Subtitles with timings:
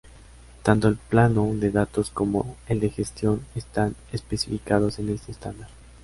[0.63, 5.69] Tanto el plano de datos como el de gestión, están especificados en este estándar.